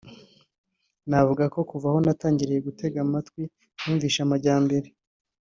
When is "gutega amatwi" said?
2.67-3.41